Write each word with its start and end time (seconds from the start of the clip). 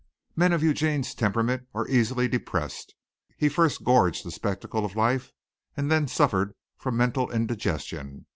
Men 0.35 0.51
of 0.51 0.63
Eugene's 0.63 1.13
temperament 1.13 1.67
are 1.75 1.87
easily 1.87 2.27
depressed. 2.27 2.95
He 3.37 3.47
first 3.49 3.83
gorged 3.83 4.25
the 4.25 4.31
spectacle 4.31 4.83
of 4.83 4.95
life 4.95 5.31
and 5.77 5.91
then 5.91 6.07
suffered 6.07 6.55
from 6.75 6.97
mental 6.97 7.29
indigestion. 7.29 8.25